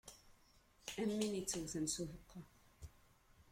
[1.01, 2.39] Am win ittewten s ubeqqa.